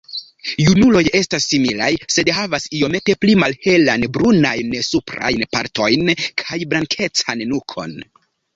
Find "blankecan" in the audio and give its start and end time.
6.75-7.49